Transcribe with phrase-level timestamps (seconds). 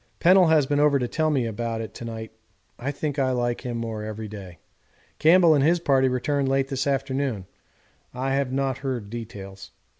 [0.19, 2.31] Pennell has been over to tell me all about it to night;
[2.79, 4.57] I think I like him more every day.
[5.19, 7.45] Campbell and his party returned late this afternoon
[8.11, 9.69] I have not heard details.